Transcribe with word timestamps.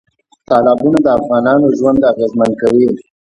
تالابونه 0.47 0.97
د 1.05 1.07
افغانانو 1.19 1.67
ژوند 1.77 1.99
اغېزمن 2.11 2.51
کوي. 2.61 2.87